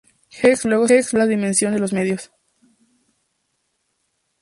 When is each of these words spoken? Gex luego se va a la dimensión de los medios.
Gex 0.31 0.65
luego 0.65 0.87
se 0.87 0.95
va 0.99 1.03
a 1.13 1.17
la 1.19 1.27
dimensión 1.27 1.73
de 1.73 1.77
los 1.79 1.93
medios. 1.93 2.31